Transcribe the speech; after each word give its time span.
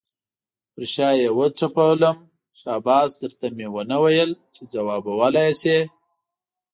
پر 0.73 0.83
شا 0.93 1.09
یې 1.19 1.27
وټپلم، 1.37 2.17
شاباس 2.59 3.11
در 3.21 3.31
ته 3.39 3.47
مې 3.55 3.67
نه 3.91 3.97
ویل 4.03 4.31
چې 4.53 4.61
ځوابولی 4.71 5.43
یې 5.47 5.53
شې. 5.61 5.79